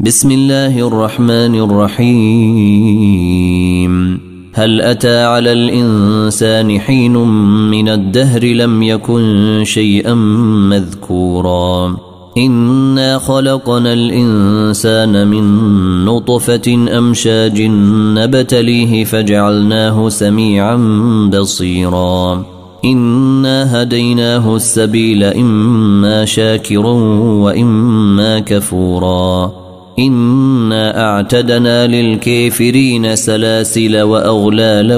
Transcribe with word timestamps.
بسم 0.00 0.30
الله 0.30 0.86
الرحمن 0.88 1.54
الرحيم. 1.54 2.20
هل 4.54 4.80
أتى 4.80 5.24
على 5.24 5.52
الإنسان 5.52 6.80
حين 6.80 7.12
من 7.70 7.88
الدهر 7.88 8.44
لم 8.44 8.82
يكن 8.82 9.60
شيئا 9.64 10.14
مذكورا؟ 10.70 11.96
إنا 12.38 13.18
خلقنا 13.18 13.92
الإنسان 13.92 15.28
من 15.28 15.44
نطفة 16.04 16.88
أمشاج 16.98 17.62
نبتليه 18.14 19.04
فجعلناه 19.04 20.08
سميعا 20.08 20.76
بصيرا. 21.34 22.44
إنا 22.84 23.82
هديناه 23.82 24.56
السبيل 24.56 25.24
إما 25.24 26.24
شاكرا 26.24 26.92
وإما 27.42 28.38
كفورا. 28.38 29.67
انا 29.98 31.00
اعتدنا 31.00 31.86
للكافرين 31.86 33.16
سلاسل 33.16 34.02
واغلالا 34.02 34.96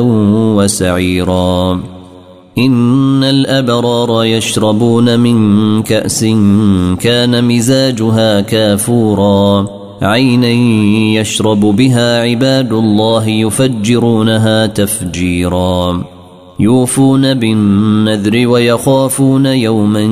وسعيرا. 0.57 1.81
ان 2.59 3.25
الابرار 3.25 4.25
يشربون 4.25 5.21
من 5.21 5.83
كاس 5.83 6.25
كان 7.01 7.45
مزاجها 7.45 8.41
كافورا. 8.41 9.67
عينا 10.03 10.49
يشرب 11.21 11.61
بها 11.61 12.23
عباد 12.23 12.73
الله 12.73 13.29
يفجرونها 13.29 14.67
تفجيرا. 14.67 16.05
يوفون 16.61 17.35
بالنذر 17.35 18.49
ويخافون 18.49 19.47
يوما 19.47 20.09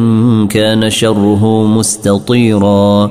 كان 0.50 0.90
شره 0.90 1.66
مستطيرا. 1.66 3.10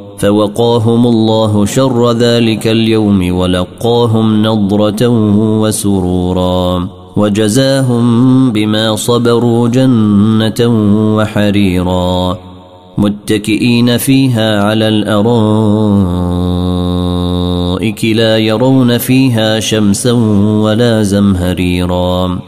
فوقاهم 0.21 1.07
الله 1.07 1.65
شر 1.65 2.11
ذلك 2.11 2.67
اليوم 2.67 3.35
ولقاهم 3.35 4.45
نضرة 4.45 5.07
وسرورا 5.61 6.87
وجزاهم 7.15 8.51
بما 8.51 8.95
صبروا 8.95 9.67
جنة 9.67 10.67
وحريرا 11.17 12.37
متكئين 12.97 13.97
فيها 13.97 14.63
على 14.63 14.87
الأرائك 14.87 15.25
لا 18.05 18.37
يرون 18.37 18.97
فيها 18.97 19.59
شمسا 19.59 20.11
ولا 20.63 21.03
زمهريرا 21.03 22.39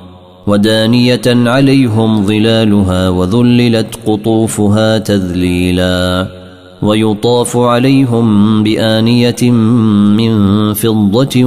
ودانية 0.47 1.21
عليهم 1.27 2.25
ظلالها 2.25 3.09
وذللت 3.09 3.95
قطوفها 4.05 4.97
تذليلاً 4.97 6.42
ويطاف 6.83 7.57
عليهم 7.57 8.63
بآنية 8.63 9.51
من 9.51 10.73
فضة 10.73 11.43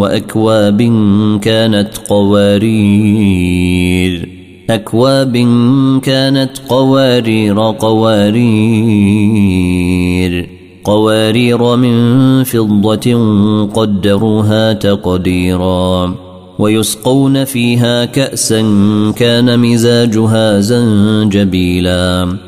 وأكواب 0.00 0.82
كانت 1.42 1.88
قوارير. 2.08 3.58
أكواب 4.70 5.36
كانت 6.02 6.50
قوارير 6.68 7.60
قوارير. 7.60 8.48
قوارير 10.84 11.76
من 11.76 12.44
فضة 12.44 13.14
قدروها 13.66 14.72
تقديرا. 14.72 16.14
ويسقون 16.58 17.44
فيها 17.44 18.04
كأسا 18.04 18.60
كان 19.16 19.60
مزاجها 19.60 20.60
زنجبيلا. 20.60 22.47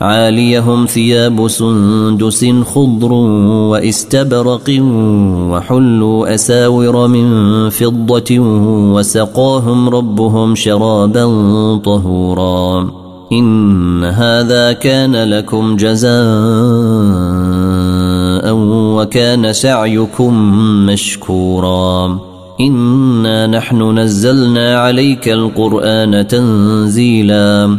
عاليهم 0.00 0.86
ثياب 0.86 1.48
سندس 1.48 2.46
خضر 2.74 3.12
واستبرق 3.12 4.80
وحلوا 5.50 6.34
أساور 6.34 7.06
من 7.06 7.68
فضة 7.70 8.38
وسقاهم 8.94 9.88
ربهم 9.88 10.54
شرابا 10.54 11.24
طهورا. 11.76 12.90
إن 13.32 14.04
هذا 14.04 14.72
كان 14.72 15.24
لكم 15.24 15.76
جزاء 15.76 16.12
وكان 18.96 19.52
سعيكم 19.52 20.34
مشكورا. 20.86 22.18
إنا 22.60 23.46
نحن 23.46 23.98
نزلنا 23.98 24.78
عليك 24.78 25.28
القرآن 25.28 26.26
تنزيلا. 26.26 27.78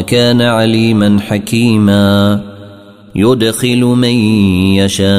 الله 0.00 0.08
كان 0.08 0.42
عليما 0.42 1.20
حكيما. 1.20 2.40
يدخل 3.14 3.80
من 3.80 4.14
يشاء 4.80 5.12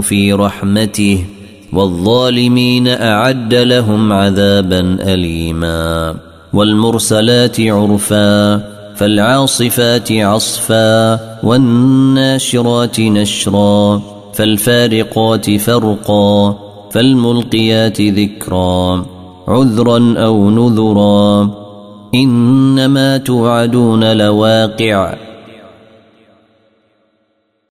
في 0.00 0.32
رحمته 0.32 1.24
والظالمين 1.72 2.88
أعد 2.88 3.54
لهم 3.54 4.12
عذابا 4.12 4.96
أليما. 5.00 6.14
والمرسلات 6.52 7.60
عرفا 7.60 8.56
فالعاصفات 8.96 10.12
عصفا 10.12 11.20
والناشرات 11.42 13.00
نشرا 13.00 14.02
فالفارقات 14.34 15.56
فرقا 15.56 16.58
فالملقيات 16.90 18.00
ذكرا 18.00 19.06
عذرا 19.48 20.14
أو 20.18 20.50
نذرا. 20.50 21.67
إنما 22.14 23.16
توعدون 23.16 24.12
لواقع. 24.16 25.27